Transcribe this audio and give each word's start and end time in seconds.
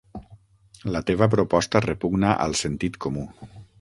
La 0.95 1.01
teva 1.09 1.27
proposta 1.33 1.81
repugna 1.87 2.33
al 2.47 2.57
sentit 2.63 2.99
comú. 3.07 3.27